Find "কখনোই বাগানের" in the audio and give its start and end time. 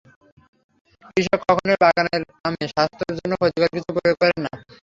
1.43-2.21